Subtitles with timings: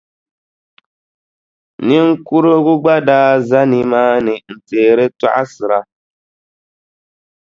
[1.87, 5.79] Niŋkura gba daa za nimaani n-teeri tɔɣisiri.